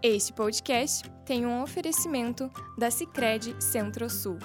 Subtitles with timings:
[0.00, 4.38] Este podcast tem um oferecimento da Sicredi Centro-Sul.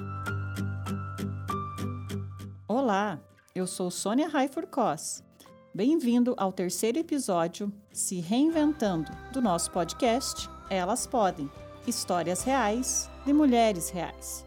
[2.68, 3.22] Olá,
[3.54, 5.24] eu sou Sônia Raifurcos.
[5.72, 11.48] Bem-vindo ao terceiro episódio Se Reinventando do nosso podcast Elas Podem
[11.86, 14.44] Histórias Reais de Mulheres Reais.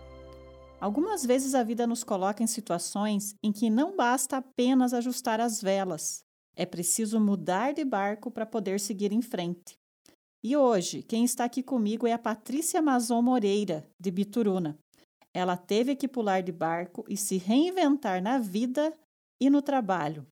[0.81, 5.63] Algumas vezes a vida nos coloca em situações em que não basta apenas ajustar as
[5.63, 9.79] velas, é preciso mudar de barco para poder seguir em frente.
[10.45, 14.79] E hoje, quem está aqui comigo é a Patrícia Mazon Moreira, de Bituruna.
[15.35, 18.93] Ela teve que pular de barco e se reinventar na vida
[19.41, 20.27] e no trabalho.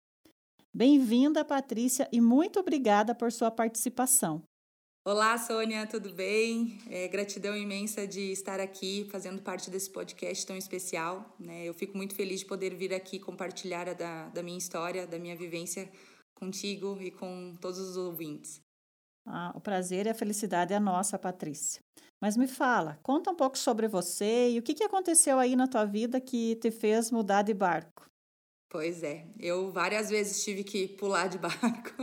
[0.72, 4.42] Bem-vinda, Patrícia, e muito obrigada por sua participação.
[5.06, 6.78] Olá, Sônia, tudo bem?
[6.88, 11.36] É, gratidão imensa de estar aqui fazendo parte desse podcast tão especial.
[11.38, 11.66] Né?
[11.66, 15.36] Eu fico muito feliz de poder vir aqui compartilhar da, da minha história, da minha
[15.36, 15.92] vivência
[16.34, 18.63] contigo e com todos os ouvintes.
[19.26, 21.82] Ah, o prazer e a felicidade é nossa, Patrícia.
[22.20, 25.66] Mas me fala, conta um pouco sobre você e o que, que aconteceu aí na
[25.66, 28.06] tua vida que te fez mudar de barco.
[28.68, 31.94] Pois é, eu várias vezes tive que pular de barco.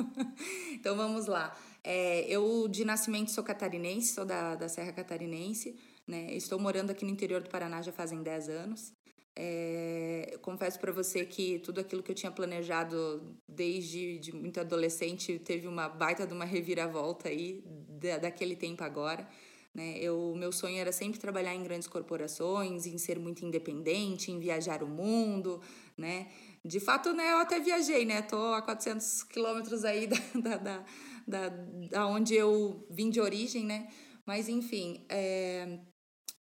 [0.72, 1.56] então vamos lá.
[1.84, 5.76] É, eu de nascimento sou catarinense, sou da, da Serra Catarinense,
[6.08, 6.34] né?
[6.34, 8.94] Estou morando aqui no interior do Paraná já fazem 10 anos.
[9.36, 15.40] É, confesso para você que tudo aquilo que eu tinha planejado desde de muito adolescente
[15.40, 19.28] teve uma baita de uma reviravolta aí da, daquele tempo agora.
[19.74, 19.98] Né?
[20.00, 24.84] Eu, meu sonho era sempre trabalhar em grandes corporações, em ser muito independente, em viajar
[24.84, 25.62] o mundo,
[25.98, 26.28] né?
[26.64, 28.22] De fato, né, eu até viajei, né?
[28.22, 30.86] Tô a 400 quilômetros aí da, da, da,
[31.26, 31.50] da,
[31.90, 33.88] da onde eu vim de origem, né?
[34.26, 35.80] Mas, enfim, é,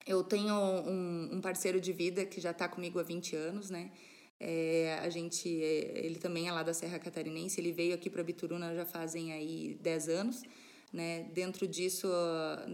[0.06, 3.90] eu tenho um, um parceiro de vida que já está comigo há 20 anos, né?
[4.40, 8.74] É, a gente, ele também é lá da Serra Catarinense, ele veio aqui para Bituruna
[8.74, 10.42] já fazem aí 10 anos,
[10.92, 11.24] né?
[11.34, 12.08] Dentro disso,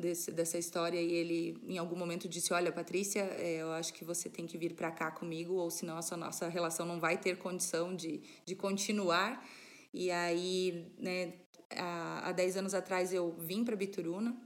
[0.01, 4.29] desse, dessa história, ele em algum momento disse, olha, Patrícia, é, eu acho que você
[4.29, 7.97] tem que vir para cá comigo, ou senão essa nossa relação não vai ter condição
[7.97, 9.45] de, de continuar.
[9.93, 11.33] E aí, né,
[11.71, 14.37] há, há 10 anos atrás eu vim para Bituruna,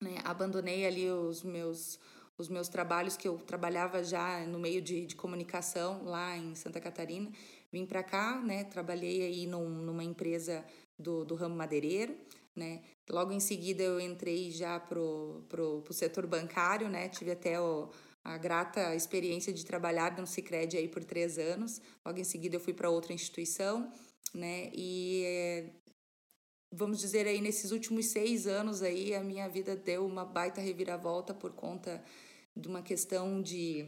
[0.00, 0.18] né?
[0.24, 1.98] Abandonei ali os meus
[2.38, 6.80] os meus trabalhos que eu trabalhava já no meio de, de comunicação lá em Santa
[6.80, 7.30] Catarina.
[7.72, 8.64] Vim para cá, né?
[8.64, 10.64] Trabalhei aí num, numa empresa
[10.98, 12.14] do, do ramo madeireiro,
[12.54, 12.82] né?
[13.08, 17.08] Logo em seguida eu entrei já pro, pro, pro setor bancário, né?
[17.08, 17.88] Tive até o,
[18.22, 21.80] a grata experiência de trabalhar no Sicredi aí por três anos.
[22.04, 23.90] Logo em seguida eu fui para outra instituição,
[24.34, 24.70] né?
[24.74, 25.70] E é,
[26.72, 31.32] vamos dizer aí, nesses últimos seis anos aí, a minha vida deu uma baita reviravolta
[31.32, 32.02] por conta
[32.56, 33.86] de uma questão de,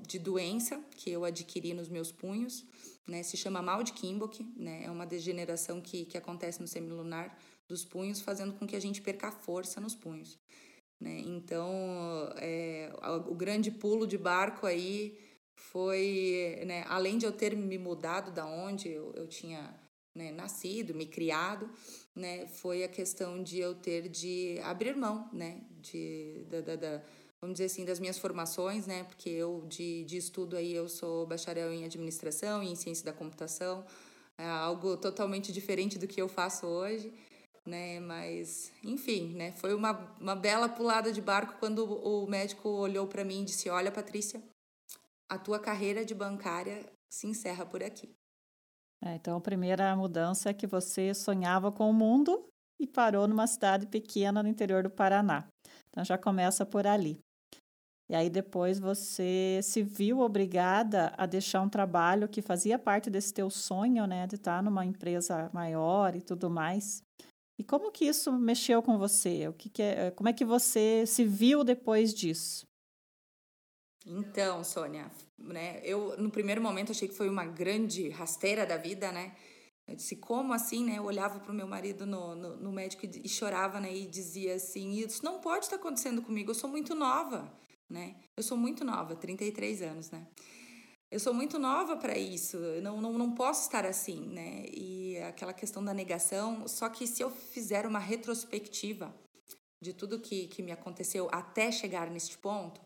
[0.00, 2.64] de doença que eu adquiri nos meus punhos,
[3.08, 3.22] né?
[3.22, 4.84] Se chama mal de Kimbok, né?
[4.84, 7.36] É uma degeneração que, que acontece no semilunar
[7.68, 10.38] dos punhos, fazendo com que a gente perca força nos punhos,
[11.00, 11.20] né?
[11.24, 11.70] Então,
[12.36, 12.92] é,
[13.26, 15.18] o grande pulo de barco aí
[15.56, 16.84] foi, né?
[16.88, 19.74] Além de eu ter me mudado da onde eu, eu tinha
[20.16, 21.68] né, nascido, me criado,
[22.14, 27.02] né, foi a questão de eu ter de abrir mão, né, de, da, da, da,
[27.40, 31.26] vamos dizer assim, das minhas formações, né, porque eu de, de estudo aí eu sou
[31.26, 33.84] bacharel em administração e em ciência da computação,
[34.38, 37.12] é algo totalmente diferente do que eu faço hoje,
[37.66, 43.06] né, mas enfim, né, foi uma, uma bela pulada de barco quando o médico olhou
[43.06, 44.42] para mim e disse, olha Patrícia,
[45.28, 48.15] a tua carreira de bancária se encerra por aqui.
[49.02, 52.46] É, então, a primeira mudança é que você sonhava com o mundo
[52.80, 55.46] e parou numa cidade pequena no interior do Paraná.
[55.90, 57.18] Então, já começa por ali.
[58.08, 63.34] E aí, depois, você se viu obrigada a deixar um trabalho que fazia parte desse
[63.34, 67.02] teu sonho, né, de estar numa empresa maior e tudo mais.
[67.58, 69.48] E como que isso mexeu com você?
[69.48, 72.66] O que, que é, como é que você se viu depois disso?
[74.06, 79.10] Então, Sônia, né, eu no primeiro momento achei que foi uma grande rasteira da vida,
[79.10, 79.34] né?
[79.86, 80.98] Eu disse, como assim, né?
[80.98, 83.92] Eu olhava para o meu marido no, no, no, médico e, e chorava, né?
[83.92, 87.52] E dizia assim, isso não pode estar acontecendo comigo, eu sou muito nova,
[87.90, 88.16] né?
[88.36, 90.26] Eu sou muito nova, 33 anos, né?
[91.10, 94.66] Eu sou muito nova para isso, eu não, não, não posso estar assim, né?
[94.72, 99.14] E aquela questão da negação, só que se eu fizer uma retrospectiva
[99.80, 102.80] de tudo que, que me aconteceu até chegar neste ponto,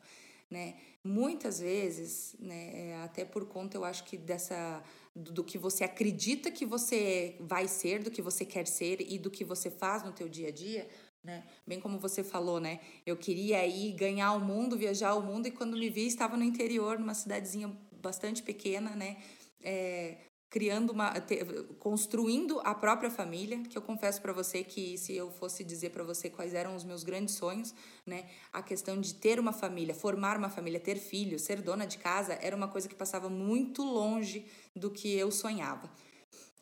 [0.50, 0.74] né?
[1.04, 4.82] Muitas vezes, né, é, até por conta, eu acho que dessa
[5.14, 9.18] do, do, que você acredita que você vai ser, do que você quer ser e
[9.18, 10.88] do que você faz no teu dia a dia,
[11.22, 11.44] né?
[11.66, 12.80] Bem como você falou, né?
[13.04, 16.44] Eu queria ir ganhar o mundo, viajar o mundo e quando me vi estava no
[16.44, 19.16] interior, numa cidadezinha bastante pequena, né?
[19.62, 20.16] É,
[20.50, 21.44] criando uma te,
[21.78, 26.02] construindo a própria família que eu confesso para você que se eu fosse dizer para
[26.02, 27.72] você quais eram os meus grandes sonhos
[28.04, 31.98] né a questão de ter uma família formar uma família ter filhos ser dona de
[31.98, 34.44] casa era uma coisa que passava muito longe
[34.74, 35.90] do que eu sonhava.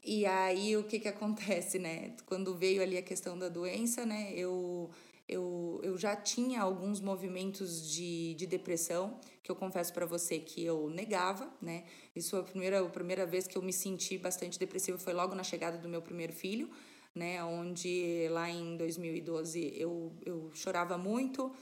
[0.04, 2.14] E aí o que que acontece né?
[2.26, 4.90] Quando veio ali a questão da doença né eu
[5.28, 10.64] eu, eu já tinha alguns movimentos de, de depressão, que eu confesso para você que
[10.64, 11.84] eu negava, né?
[12.16, 15.42] Isso a primeira, a primeira vez que eu me senti bastante depressiva foi logo na
[15.42, 16.70] chegada do meu primeiro filho,
[17.14, 17.44] né?
[17.44, 21.52] Onde lá em 2012 eu, eu chorava muito,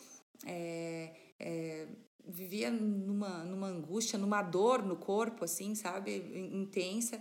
[0.45, 1.89] é, é,
[2.25, 6.17] vivia numa, numa angústia, numa dor no corpo, assim, sabe?
[6.53, 7.21] Intensa.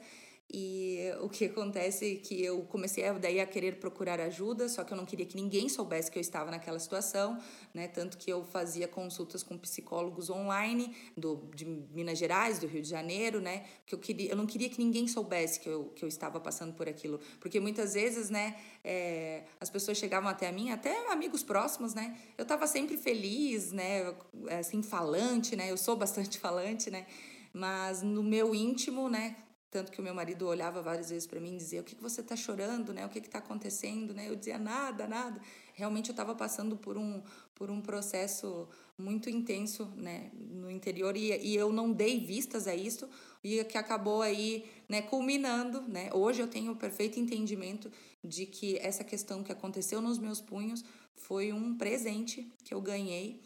[0.53, 4.83] E o que acontece é que eu comecei a, daí a querer procurar ajuda, só
[4.83, 7.39] que eu não queria que ninguém soubesse que eu estava naquela situação,
[7.73, 7.87] né?
[7.87, 12.87] Tanto que eu fazia consultas com psicólogos online do, de Minas Gerais, do Rio de
[12.87, 13.65] Janeiro, né?
[13.87, 16.73] Que eu queria, eu não queria que ninguém soubesse que eu, que eu estava passando
[16.73, 18.55] por aquilo, porque muitas vezes, né?
[18.83, 22.15] É, as pessoas chegavam até a mim, até amigos próximos, né?
[22.37, 24.13] Eu estava sempre feliz, né?
[24.59, 25.71] Assim, falante, né?
[25.71, 27.07] Eu sou bastante falante, né?
[27.51, 29.35] Mas no meu íntimo, né?
[29.75, 32.01] Tanto que o meu marido olhava várias vezes para mim e dizia: O que, que
[32.01, 32.93] você está chorando?
[32.93, 33.05] Né?
[33.05, 34.13] O que está acontecendo?
[34.13, 34.29] Né?
[34.29, 35.41] Eu dizia: Nada, nada.
[35.73, 37.21] Realmente eu estava passando por um,
[37.53, 40.31] por um processo muito intenso né?
[40.33, 43.09] no interior e, e eu não dei vistas a isso
[43.43, 45.81] e que acabou aí né, culminando.
[45.81, 46.09] Né?
[46.13, 47.91] Hoje eu tenho o perfeito entendimento
[48.23, 50.85] de que essa questão que aconteceu nos meus punhos
[51.17, 53.41] foi um presente que eu ganhei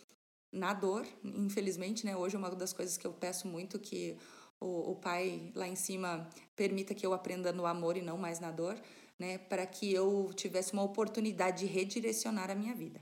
[0.51, 2.15] na dor, infelizmente, né?
[2.15, 4.15] Hoje é uma das coisas que eu peço muito que
[4.61, 8.39] o, o pai lá em cima permita que eu aprenda no amor e não mais
[8.39, 8.79] na dor,
[9.17, 9.37] né?
[9.37, 13.01] Para que eu tivesse uma oportunidade de redirecionar a minha vida.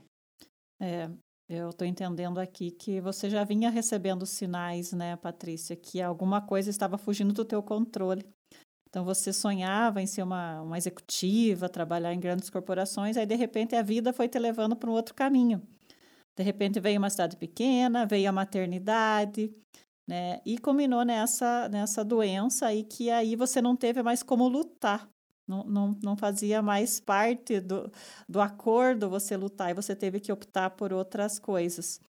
[0.80, 1.10] É,
[1.48, 6.70] eu estou entendendo aqui que você já vinha recebendo sinais, né, Patrícia, que alguma coisa
[6.70, 8.24] estava fugindo do teu controle.
[8.88, 13.74] Então você sonhava em ser uma, uma executiva, trabalhar em grandes corporações, aí de repente
[13.74, 15.62] a vida foi te levando para um outro caminho.
[16.36, 19.52] De repente veio uma cidade pequena, veio a maternidade,
[20.08, 20.40] né?
[20.44, 25.06] E culminou nessa, nessa doença aí que aí você não teve mais como lutar.
[25.46, 27.90] Não, não, não fazia mais parte do,
[28.28, 32.00] do acordo você lutar e você teve que optar por outras coisas.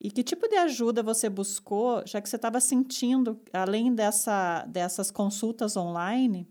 [0.00, 5.10] E que tipo de ajuda você buscou, já que você estava sentindo, além dessa, dessas
[5.10, 6.46] consultas online,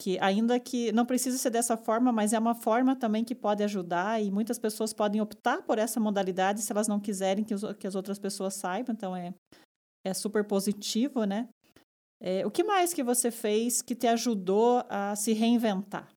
[0.00, 3.62] que ainda que não precisa ser dessa forma, mas é uma forma também que pode
[3.62, 7.62] ajudar e muitas pessoas podem optar por essa modalidade se elas não quiserem que, os,
[7.78, 8.92] que as outras pessoas saibam.
[8.92, 9.32] Então, é,
[10.04, 11.48] é super positivo, né?
[12.20, 16.08] É, o que mais que você fez que te ajudou a se reinventar?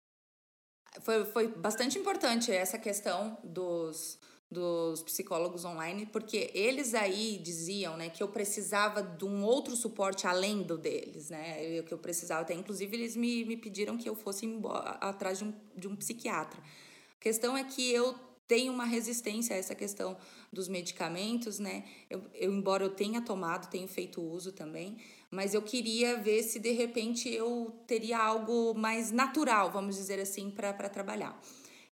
[1.02, 4.20] Foi, foi bastante importante essa questão dos,
[4.50, 10.26] dos psicólogos online, porque eles aí diziam, né, que eu precisava de um outro suporte
[10.26, 14.16] além do deles, né, que eu precisava, até inclusive eles me, me pediram que eu
[14.16, 16.60] fosse embora, atrás de um, de um psiquiatra.
[16.60, 18.16] A questão é que eu
[18.48, 20.18] tenho uma resistência a essa questão
[20.52, 21.84] dos medicamentos, né?
[22.10, 24.98] Eu, eu, embora eu tenha tomado, tenho feito uso também,
[25.30, 30.50] mas eu queria ver se de repente eu teria algo mais natural, vamos dizer assim,
[30.50, 31.40] para trabalhar.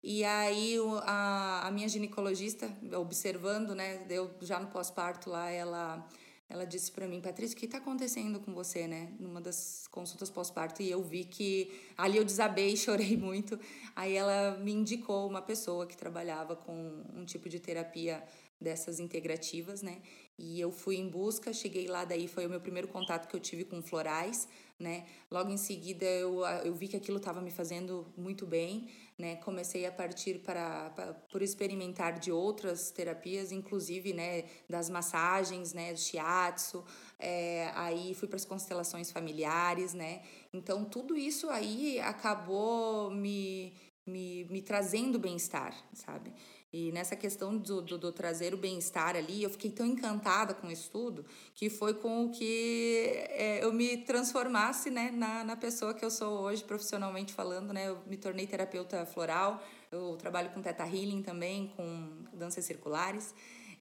[0.02, 6.08] E aí a, a minha ginecologista, observando, né, eu já no pós-parto lá, ela
[6.48, 9.12] ela disse para mim, Patrícia, o que está acontecendo com você, né?
[9.18, 13.58] Numa das consultas pós-parto e eu vi que ali eu desabei, chorei muito.
[13.96, 18.22] Aí ela me indicou uma pessoa que trabalhava com um tipo de terapia
[18.60, 20.00] dessas integrativas, né?
[20.38, 23.40] E eu fui em busca, cheguei lá, daí foi o meu primeiro contato que eu
[23.40, 25.06] tive com florais, né?
[25.30, 29.36] Logo em seguida eu, eu vi que aquilo estava me fazendo muito bem, né?
[29.36, 35.92] Comecei a partir para, para por experimentar de outras terapias, inclusive, né, das massagens, né,
[35.92, 36.84] do shiatsu,
[37.18, 40.22] é, aí fui para as constelações familiares, né?
[40.52, 43.72] Então tudo isso aí acabou me
[44.06, 46.32] me, me trazendo bem-estar, sabe?
[46.72, 50.70] E nessa questão do, do, do trazer o bem-estar ali, eu fiquei tão encantada com
[50.70, 55.94] isso tudo que foi com o que é, eu me transformasse né, na, na pessoa
[55.94, 57.72] que eu sou hoje, profissionalmente falando.
[57.72, 57.88] Né?
[57.88, 63.34] Eu me tornei terapeuta floral, eu trabalho com teta healing também, com danças circulares.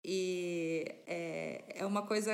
[0.08, 2.32] E é, é uma coisa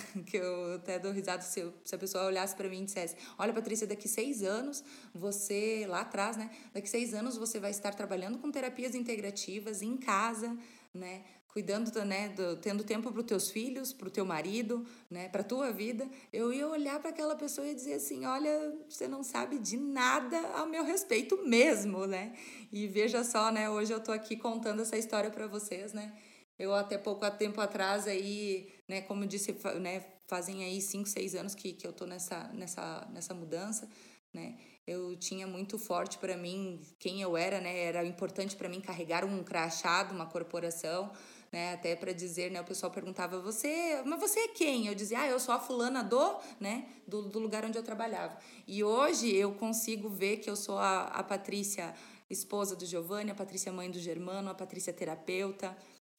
[0.26, 3.54] que eu até dou risada se, se a pessoa olhasse para mim e dissesse: Olha,
[3.54, 6.50] Patrícia, daqui seis anos, você, lá atrás, né?
[6.74, 10.54] Daqui seis anos você vai estar trabalhando com terapias integrativas em casa,
[10.92, 11.22] né?
[11.48, 15.40] Cuidando, né, do, tendo tempo para os teus filhos, para o teu marido, né, para
[15.40, 19.22] a tua vida, eu ia olhar para aquela pessoa e dizer assim: olha, você não
[19.22, 22.34] sabe de nada ao meu respeito mesmo, né?
[22.70, 26.12] E veja só, né, hoje eu estou aqui contando essa história para vocês, né?
[26.58, 31.34] Eu até pouco tempo atrás aí, né, como eu disse, né, fazem aí cinco, seis
[31.34, 33.88] anos que, que eu tô nessa, nessa, nessa mudança,
[34.32, 34.56] né?
[34.86, 37.76] Eu tinha muito forte para mim quem eu era, né?
[37.76, 41.10] Era importante para mim carregar um crachado, uma corporação,
[41.50, 41.72] né?
[41.72, 42.60] Até para dizer, né?
[42.60, 44.86] O pessoal perguntava, você, mas você é quem?
[44.86, 46.86] Eu dizia, ah, eu sou a fulana do, né?
[47.06, 48.38] Do, do lugar onde eu trabalhava.
[48.66, 51.94] E hoje eu consigo ver que eu sou a, a Patrícia,
[52.30, 55.76] esposa do Giovanni, a Patrícia mãe do Germano, a Patrícia terapeuta,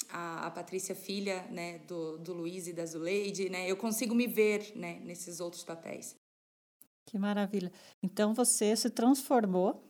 [0.09, 1.79] a, a Patrícia filha, né?
[1.79, 3.69] Do, do Luiz e da Zuleide, né?
[3.69, 4.99] Eu consigo me ver, né?
[5.03, 6.15] Nesses outros papéis.
[7.05, 7.71] Que maravilha.
[8.03, 9.83] Então você se transformou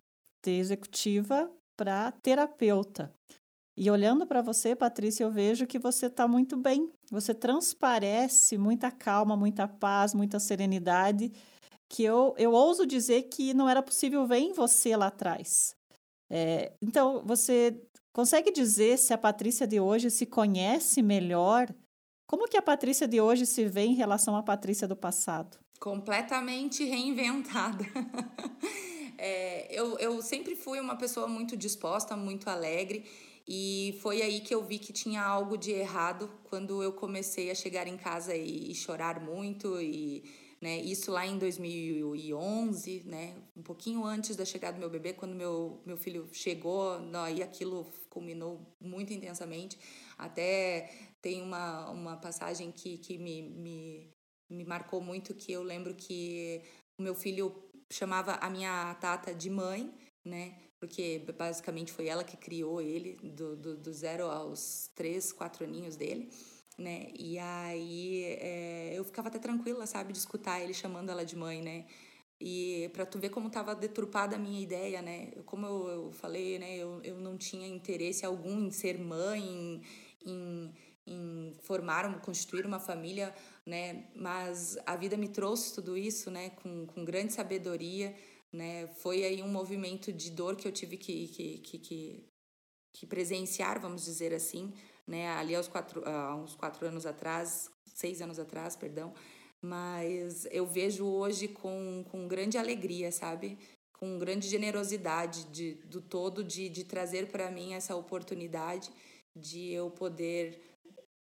[0.44, 3.12] de executiva para terapeuta.
[3.76, 6.92] E olhando para você, Patrícia, eu vejo que você está muito bem.
[7.12, 11.32] Você transparece muita calma, muita paz, muita serenidade,
[11.88, 15.76] que eu, eu ouso dizer que não era possível ver em você lá atrás.
[16.30, 17.80] É, então, você
[18.18, 21.74] consegue dizer se a Patrícia de hoje se conhece melhor?
[22.26, 25.58] Como que a Patrícia de hoje se vê em relação à Patrícia do passado?
[25.80, 27.86] completamente reinventada.
[29.18, 33.06] é, eu, eu sempre fui uma pessoa muito disposta, muito alegre.
[33.48, 37.56] E foi aí que eu vi que tinha algo de errado quando eu comecei a
[37.56, 40.24] chegar em casa e, e chorar muito e
[40.62, 45.36] né, isso lá em 2011, né, um pouquinho antes da chegada do meu bebê, quando
[45.36, 49.78] meu, meu filho chegou, aí aquilo culminou muito intensamente.
[50.18, 50.90] Até
[51.22, 54.10] tem uma, uma passagem que, que me, me,
[54.50, 56.62] me marcou muito que eu lembro que
[56.98, 57.56] o meu filho
[57.92, 59.94] chamava a minha tata de mãe,
[60.26, 60.56] né?
[60.80, 65.96] Porque basicamente foi ela que criou ele, do, do, do zero aos três, quatro aninhos
[65.96, 66.30] dele,
[66.77, 67.07] né?
[67.17, 71.62] E aí é, eu ficava até tranquila, sabe, de escutar ele chamando ela de mãe,
[71.62, 71.86] né?
[72.39, 75.31] E para tu ver como estava deturpada a minha ideia, né?
[75.46, 76.77] Como eu, eu falei, né?
[76.77, 79.81] Eu, eu não tinha interesse algum em ser mãe, em,
[80.25, 80.74] em,
[81.07, 83.34] em formar, constituir uma família
[83.67, 84.05] né?
[84.15, 86.51] Mas a vida me trouxe tudo isso, né?
[86.51, 88.15] Com, com grande sabedoria,
[88.51, 88.88] né?
[88.88, 92.29] Foi aí um movimento de dor que eu tive que, que, que, que,
[92.93, 94.74] que presenciar, vamos dizer assim,
[95.08, 95.30] né?
[95.30, 99.14] Ali aos quatro, há uns quatro anos atrás, seis anos atrás, perdão.
[99.62, 103.58] Mas eu vejo hoje com, com grande alegria, sabe?
[103.98, 108.92] Com grande generosidade de, do todo de, de trazer para mim essa oportunidade
[109.36, 110.62] de eu poder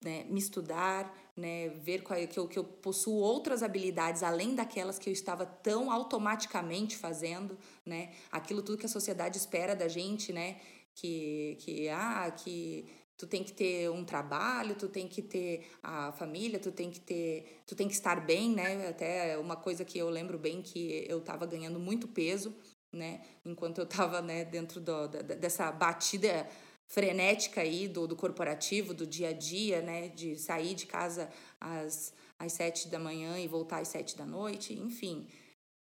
[0.02, 4.54] né, me estudar, né, ver qual, é, que, eu, que eu possuo outras habilidades além
[4.54, 9.88] daquelas que eu estava tão automaticamente fazendo, né, aquilo tudo que a sociedade espera da
[9.88, 10.58] gente, né,
[10.94, 12.86] que, que, ah, que
[13.20, 16.98] tu tem que ter um trabalho, tu tem que ter a família, tu tem que
[16.98, 21.04] ter, tu tem que estar bem, né, até uma coisa que eu lembro bem que
[21.06, 22.56] eu estava ganhando muito peso,
[22.90, 26.48] né, enquanto eu estava, né, dentro do, da, dessa batida
[26.86, 30.08] frenética aí do, do corporativo, do dia a dia, né?
[30.08, 34.74] De sair de casa às, às sete da manhã e voltar às sete da noite,
[34.74, 35.28] enfim.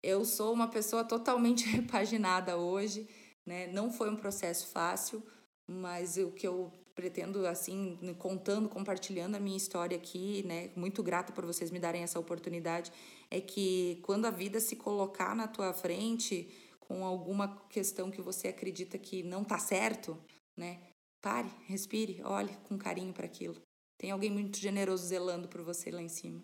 [0.02, 3.06] Eu sou uma pessoa totalmente repaginada hoje,
[3.44, 3.66] né?
[3.66, 5.22] Não foi um processo fácil,
[5.66, 10.70] mas o que eu pretendo, assim, contando, compartilhando a minha história aqui, né?
[10.76, 12.92] Muito grata por vocês me darem essa oportunidade,
[13.30, 16.48] é que quando a vida se colocar na tua frente
[16.78, 20.16] com alguma questão que você acredita que não tá certo,
[20.56, 20.80] né?
[21.20, 23.56] Pare, respire, olhe com carinho para aquilo.
[23.98, 26.42] Tem alguém muito generoso zelando por você lá em cima.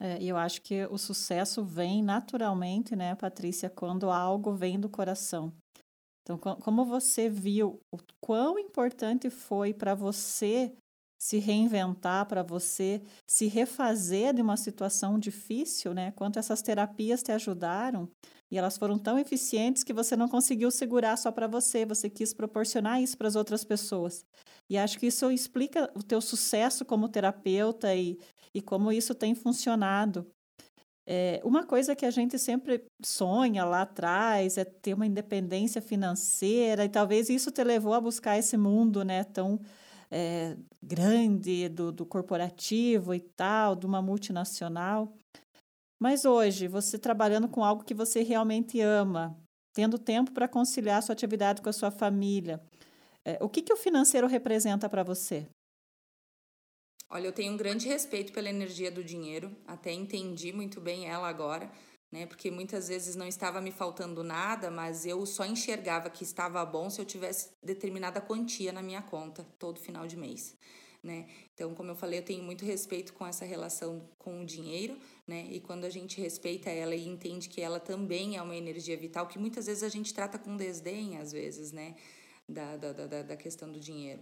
[0.00, 4.88] É, e eu acho que o sucesso vem naturalmente, né, Patrícia, quando algo vem do
[4.88, 5.52] coração.
[6.32, 10.72] Então, como você viu o quão importante foi para você
[11.20, 16.12] se reinventar, para você se refazer de uma situação difícil, né?
[16.12, 18.08] Quanto essas terapias te ajudaram
[18.50, 22.32] e elas foram tão eficientes que você não conseguiu segurar só para você, você quis
[22.32, 24.24] proporcionar isso para as outras pessoas.
[24.68, 28.18] E acho que isso explica o teu sucesso como terapeuta e,
[28.54, 30.26] e como isso tem funcionado.
[31.12, 36.84] É, uma coisa que a gente sempre sonha lá atrás é ter uma independência financeira,
[36.84, 39.60] e talvez isso te levou a buscar esse mundo né, tão
[40.08, 45.12] é, grande do, do corporativo e tal, de uma multinacional.
[46.00, 49.36] Mas hoje, você trabalhando com algo que você realmente ama,
[49.74, 52.62] tendo tempo para conciliar sua atividade com a sua família,
[53.24, 55.44] é, o que, que o financeiro representa para você?
[57.10, 61.28] Olha, eu tenho um grande respeito pela energia do dinheiro, até entendi muito bem ela
[61.28, 61.70] agora
[62.10, 62.26] né?
[62.26, 66.90] Porque muitas vezes não estava me faltando nada, mas eu só enxergava que estava bom
[66.90, 70.56] se eu tivesse determinada quantia na minha conta todo final de mês.
[71.02, 71.28] Né?
[71.54, 75.46] Então, como eu falei, eu tenho muito respeito com essa relação com o dinheiro, né?
[75.50, 79.26] E quando a gente respeita ela e entende que ela também é uma energia vital,
[79.26, 81.94] que muitas vezes a gente trata com desdém, às vezes, né?
[82.46, 84.20] Da, da, da, da questão do dinheiro.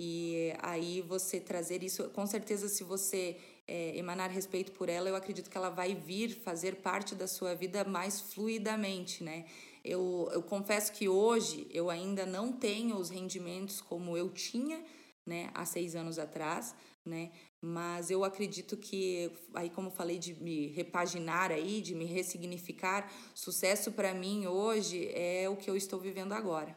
[0.00, 3.36] E aí você trazer isso, com certeza, se você
[3.66, 7.52] é, emanar respeito por ela, eu acredito que ela vai vir fazer parte da sua
[7.52, 9.44] vida mais fluidamente, né?
[9.84, 14.84] Eu, eu confesso que hoje eu ainda não tenho os rendimentos como eu tinha,
[15.26, 17.32] né, há seis anos atrás, né?
[17.60, 23.90] Mas eu acredito que, aí como falei de me repaginar aí, de me ressignificar, sucesso
[23.90, 26.76] para mim hoje é o que eu estou vivendo agora,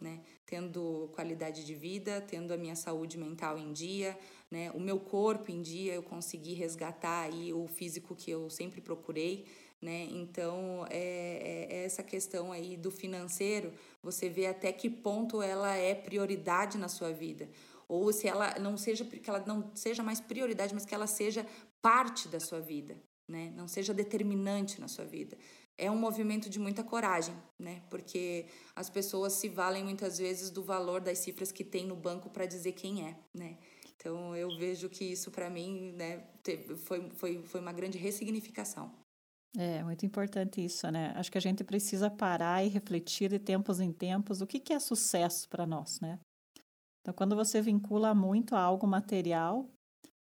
[0.00, 0.20] né?
[0.44, 4.18] Tendo qualidade de vida, tendo a minha saúde mental em dia,
[4.50, 4.70] né?
[4.72, 9.46] O meu corpo em dia, eu consegui resgatar aí o físico que eu sempre procurei,
[9.80, 10.08] né?
[10.10, 13.72] Então, é, é, essa questão aí do financeiro,
[14.02, 17.48] você vê até que ponto ela é prioridade na sua vida
[17.88, 21.46] ou se ela não seja que ela não seja mais prioridade, mas que ela seja
[21.80, 22.96] parte da sua vida,
[23.28, 23.52] né?
[23.56, 25.36] Não seja determinante na sua vida.
[25.78, 27.82] É um movimento de muita coragem, né?
[27.90, 32.30] Porque as pessoas se valem muitas vezes do valor das cifras que tem no banco
[32.30, 33.58] para dizer quem é, né?
[33.94, 36.24] Então eu vejo que isso para mim, né,
[36.84, 38.90] foi, foi, foi uma grande ressignificação.
[39.58, 41.12] É muito importante isso, né?
[41.16, 44.72] Acho que a gente precisa parar e refletir de tempos em tempos o que, que
[44.72, 46.18] é sucesso para nós, né?
[47.00, 49.70] Então, quando você vincula muito a algo material,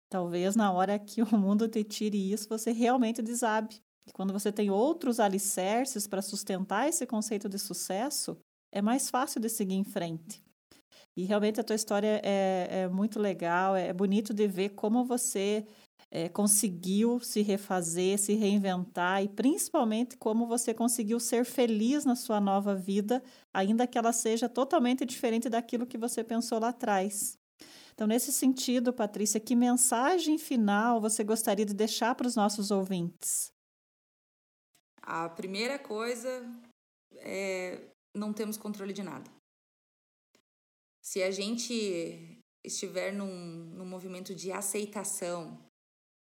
[0.09, 3.83] talvez na hora que o mundo te tire isso, você realmente desabe.
[4.07, 8.39] E quando você tem outros alicerces para sustentar esse conceito de sucesso,
[8.73, 10.43] é mais fácil de seguir em frente.
[11.17, 15.67] E realmente a tua história é, é muito legal, é bonito de ver como você
[16.11, 22.41] é, conseguiu se refazer, se reinventar e principalmente como você conseguiu ser feliz na sua
[22.41, 23.23] nova vida,
[23.53, 27.39] ainda que ela seja totalmente diferente daquilo que você pensou lá atrás.
[27.95, 33.56] Então, nesse sentido, Patrícia, que mensagem final você gostaria de deixar para os nossos ouvintes?
[35.07, 36.45] A primeira coisa
[37.19, 37.81] é
[38.13, 39.31] não temos controle de nada.
[41.01, 43.27] Se a gente estiver num,
[43.77, 45.57] num movimento de aceitação,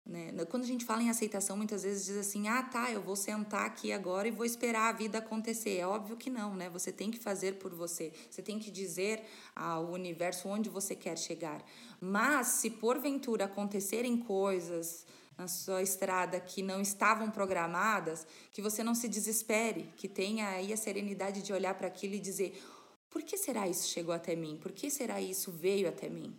[0.06, 0.34] né?
[0.50, 3.66] Quando a gente fala em aceitação, muitas vezes diz assim: ah, tá, eu vou sentar
[3.66, 5.78] aqui agora e vou esperar a vida acontecer.
[5.78, 6.70] É óbvio que não, né?
[6.70, 9.24] Você tem que fazer por você, você tem que dizer
[9.56, 11.64] ao universo onde você quer chegar.
[12.00, 15.06] Mas se porventura acontecerem coisas
[15.38, 20.72] na sua estrada que não estavam programadas, que você não se desespere, que tenha aí
[20.72, 22.62] a serenidade de olhar para aquilo e dizer:
[23.12, 24.58] por que será isso chegou até mim?
[24.58, 26.34] Por que será isso veio até mim?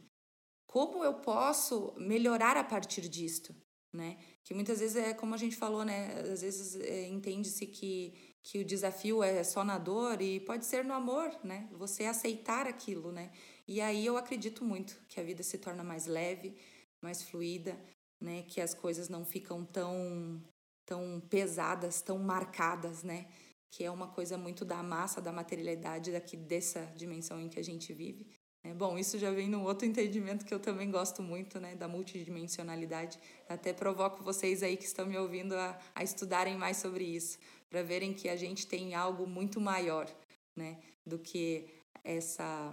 [0.66, 3.54] Como eu posso melhorar a partir disto?
[3.92, 4.16] Né?
[4.42, 6.18] Que muitas vezes é como a gente falou, né?
[6.32, 10.82] Às vezes é, entende-se que, que o desafio é só na dor e pode ser
[10.82, 11.68] no amor, né?
[11.72, 13.30] Você aceitar aquilo, né?
[13.68, 16.56] E aí eu acredito muito que a vida se torna mais leve,
[17.02, 17.78] mais fluida,
[18.22, 18.42] né?
[18.42, 20.40] Que as coisas não ficam tão
[20.84, 23.26] tão pesadas, tão marcadas, né?
[23.70, 27.64] Que é uma coisa muito da massa, da materialidade daqui dessa dimensão em que a
[27.64, 28.26] gente vive.
[28.64, 31.88] É, bom, isso já vem num outro entendimento que eu também gosto muito, né, da
[31.88, 33.18] multidimensionalidade.
[33.48, 37.82] Até provoco vocês aí que estão me ouvindo a, a estudarem mais sobre isso, para
[37.82, 40.08] verem que a gente tem algo muito maior,
[40.56, 41.66] né, do que
[42.04, 42.72] essa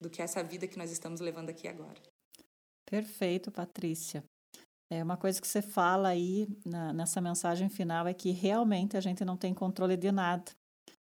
[0.00, 2.00] do que essa vida que nós estamos levando aqui agora.
[2.88, 4.24] Perfeito, Patrícia.
[4.90, 9.00] É uma coisa que você fala aí na, nessa mensagem final é que realmente a
[9.00, 10.50] gente não tem controle de nada.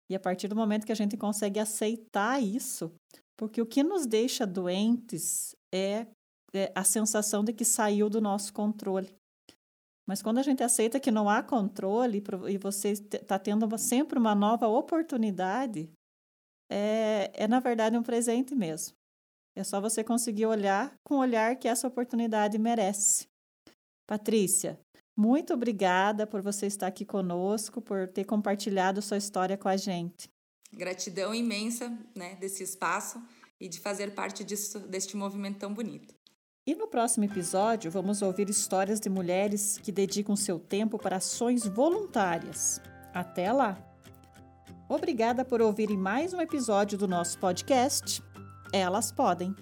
[0.08, 2.92] E a partir do momento que a gente consegue aceitar isso,
[3.36, 6.06] porque o que nos deixa doentes é,
[6.54, 9.12] é a sensação de que saiu do nosso controle.
[10.06, 14.34] Mas quando a gente aceita que não há controle e você está tendo sempre uma
[14.34, 15.90] nova oportunidade,
[16.70, 18.94] é, é na verdade um presente mesmo.
[19.56, 23.26] É só você conseguir olhar com o olhar que essa oportunidade merece.
[24.06, 24.78] Patrícia,
[25.16, 30.28] muito obrigada por você estar aqui conosco, por ter compartilhado sua história com a gente.
[30.72, 33.22] Gratidão imensa né, desse espaço
[33.60, 36.14] e de fazer parte disso, deste movimento tão bonito.
[36.66, 41.66] E no próximo episódio, vamos ouvir histórias de mulheres que dedicam seu tempo para ações
[41.66, 42.80] voluntárias.
[43.12, 43.78] Até lá!
[44.88, 48.22] Obrigada por ouvirem mais um episódio do nosso podcast.
[48.72, 49.54] Elas podem.